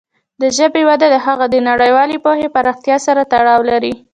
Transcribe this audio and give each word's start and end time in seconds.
د 0.41 0.43
ژبې 0.57 0.81
وده 0.89 1.07
د 1.13 1.17
هغې 1.25 1.47
د 1.51 1.55
نړیوالې 1.69 2.17
پوهې 2.25 2.47
پراختیا 2.55 2.97
سره 3.05 3.21
تړاو 3.33 3.61
لري. 3.71 3.93